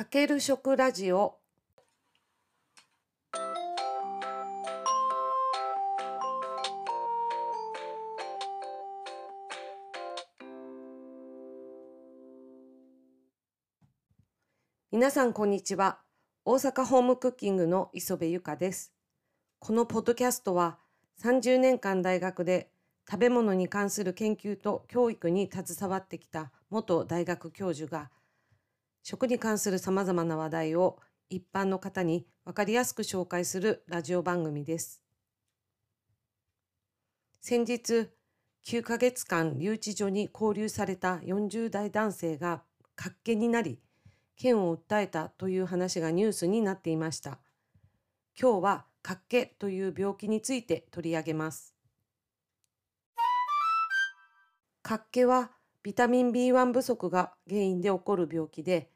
[0.00, 1.36] かける食ラジオ
[14.90, 15.98] 皆さんこんにちは。
[16.46, 18.94] 大阪ホームクッキングの磯部由香です。
[19.58, 20.78] このポッドキャストは
[21.22, 22.70] 30年間大学で
[23.06, 28.08] 食べ物に関する研究と教育に携わってきた元大学教授が
[29.02, 30.98] 食に関するさまざまな話題を
[31.28, 35.02] 一般の方に分かりやすく紹介するラジオ番組です。
[37.40, 38.10] 先日、
[38.66, 42.62] 9ヶ月間留置所に拘留された40代男性が
[42.94, 43.80] 活気になり、
[44.36, 47.38] 県を訴えたという話がニュースになっていました。
[48.40, 51.74] 今日は活気という病気について取り上げます。
[54.82, 58.90] 活気はビタミン B1 不足が原因で起こる病気で、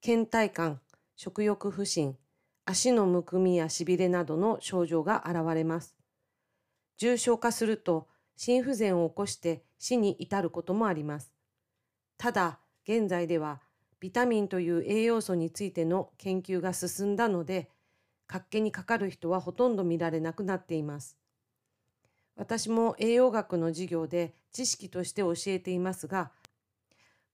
[0.00, 0.80] 倦怠感、
[1.14, 2.16] 食欲不振、
[2.64, 5.94] 足のむくみやしびれなどの症状が現れます。
[6.96, 11.30] 重症化すると心不全を起こして死に至ることもあります。
[12.16, 13.60] ただ、現在では
[14.00, 17.68] ビタミンという栄養素についての研究が進んだので、
[18.26, 21.19] 活気にかかる人はほとんど見られなくなっています。
[22.40, 26.30] 私も栄養学の授業で知識として教えていますが、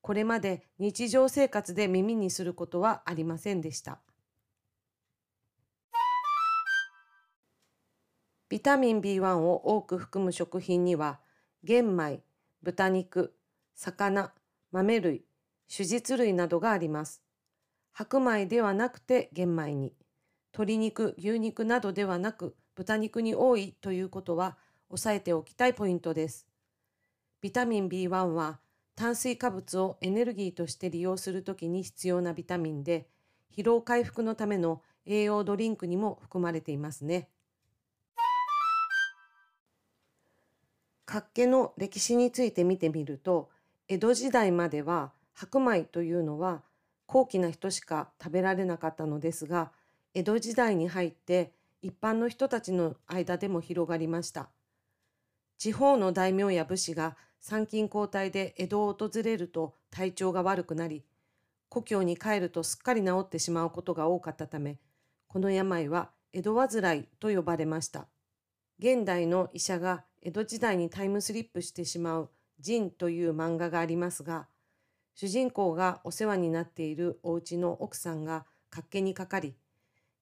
[0.01, 4.01] これまで日常生活で耳にすることはありませんでした。
[8.49, 11.21] ビタミン B1 を多く含む食品には、
[11.63, 12.25] 玄米、
[12.65, 13.33] 豚肉、
[13.77, 14.33] 魚、
[14.73, 15.25] 豆類、
[15.73, 17.23] 種実類などがあります。
[17.93, 19.95] 白米ではなくて玄米に、
[20.53, 24.59] 鶏肉、牛肉などではなく豚肉に多いということは、
[24.91, 26.47] 押さえておきたいポイントです。
[27.41, 28.61] ビタミン B1 は
[28.95, 33.09] 炭水化物をエネルギーとして利用するときに必要なビタミンで、
[33.55, 37.29] 疲労回復のための栄養ドリンクにも含まれていますね。
[41.05, 43.51] 活気の歴史について見てみると、
[43.89, 46.63] 江戸時代までは白米というのは
[47.07, 49.73] 高貴な人しか食べられなかったのですが、
[50.15, 54.49] 江戸時代に入って一般の人たちの間でも広がりました。
[55.59, 61.05] 地方の大名や武士が参勤交代で江戸を訪れると体調が悪くなり、
[61.69, 64.79] 故郷に帰るとすっかり治ってしまうことが多かったため、
[65.29, 68.07] この病は江戸患いと呼ばれました。
[68.79, 72.31] 現代の医者が江戸時代にタイムスリップしてしまう
[72.61, 74.49] ジという漫画がありますが、
[75.15, 79.55] 主人公がお世話になっているお家の奥さんが活気にかかり、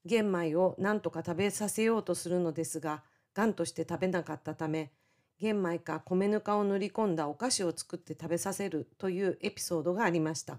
[0.05, 3.03] 玄米を何とか食べさせようとするのですが、
[3.35, 4.93] がんとして食べなかったため、
[5.45, 10.59] 玄米か米ぬかを塗り込んだお菓子を作って食べさせるというエピソードがありました。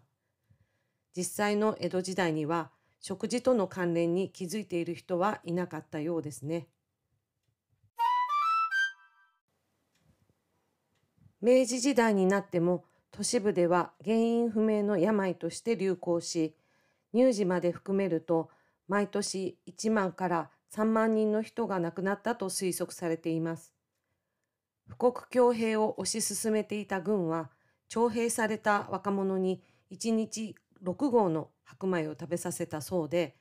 [1.17, 2.69] 実際の江戸時代には
[2.99, 6.67] 食事との関連に気づいている人はいなかったようですね。
[11.41, 16.55] 明治時代になっても都市部では原因不明の病として流行し
[17.13, 18.51] 乳児まで含めると
[18.87, 23.74] 毎年1万から3万人の人が亡くなったと推測されています。
[24.89, 27.49] 富国強兵を推し進めていた軍は
[27.87, 33.35] 徴兵された若者に1日6合の白米を食べさせたそうで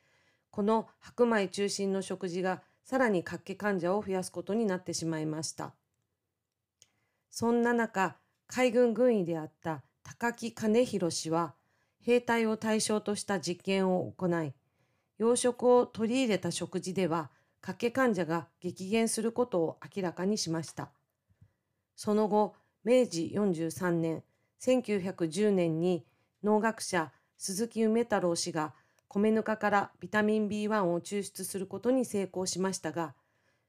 [0.51, 5.73] この白米中心の食事がさらに活気患者を増やすことになってしまいました
[7.29, 8.15] そんな中
[8.47, 11.55] 海軍軍医であった高木兼弘氏は
[12.01, 14.53] 兵隊を対象とした実験を行い
[15.17, 17.29] 養殖を取り入れた食事では
[17.61, 20.91] 活気患者が激減することを明らかにしました。
[21.95, 24.23] その後、明治43年、
[24.61, 26.05] 1910年に
[26.43, 28.73] 農学者鈴木梅太郎氏が
[29.07, 33.15] 米ぬかからビタミン B1 を抽出することに成功しましたが、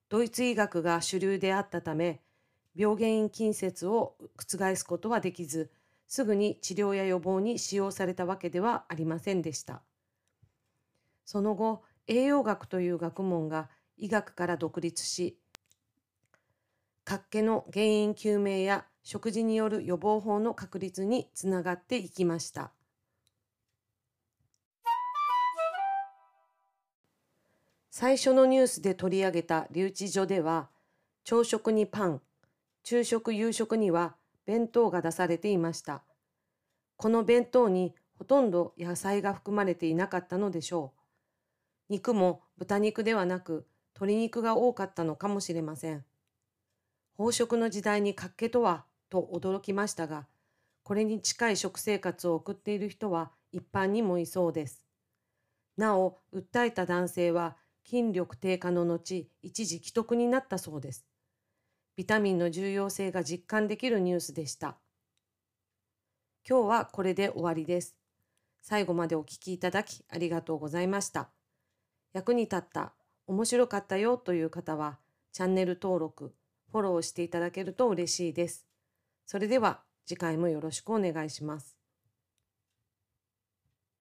[0.08, 2.20] ドイツ医学が主流であったため、
[2.74, 5.70] 病原因近接を覆すことはできず、
[6.06, 9.82] すぐに治療や予防に使用されたわけではありませんでした。
[11.24, 15.38] その後、栄養学という学問が医学から独立し、
[17.08, 22.72] 活気の原因究明や食事による予防法の確立につながっていきました。
[27.92, 30.68] 最初のニュースで取り上げた留置所では、
[31.22, 32.20] 朝食にパン、
[32.82, 36.02] 昼食夕食には弁当が出されていました。
[36.96, 41.00] この弁当にほとんど野菜が含まれていなかったのでしょう。
[41.88, 43.64] 肉も豚肉ではなく
[43.94, 46.04] 鶏肉が多かったのかもしれません。
[47.18, 50.26] 飽食の時代に活気とはと驚きましたが、
[50.82, 54.84] これに近い食生活を送っている人は一般にもいそうです。
[55.76, 61.06] なお、訴えた男性は筋力低下の後、一時既得になったそうです。
[61.96, 64.76] ビタミンの重要性が実感できるニュースでした。
[66.48, 67.96] 今日はこれで終わりです。
[68.60, 71.30] 最後までお聞きいただきありがとうございました。
[72.12, 72.92] 役に立った、
[73.26, 74.98] 面白かったよという方は、
[75.32, 76.34] チャンネル登録、
[76.70, 78.66] フォローしていただけると嬉しいです。
[79.24, 81.75] それでは次回もよろしくお願いします。